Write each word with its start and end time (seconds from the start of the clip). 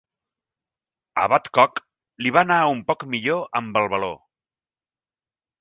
A 1.23 1.25
Badcock, 1.33 1.83
li 2.25 2.33
va 2.37 2.43
anar 2.45 2.59
un 2.71 2.83
poc 2.89 3.07
millor 3.15 3.47
amb 3.61 3.81
el 3.83 3.89
baló. 3.95 4.13